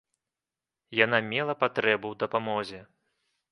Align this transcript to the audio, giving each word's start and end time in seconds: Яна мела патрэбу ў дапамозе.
Яна 0.99 1.19
мела 1.33 1.53
патрэбу 1.65 2.05
ў 2.15 2.25
дапамозе. 2.25 2.79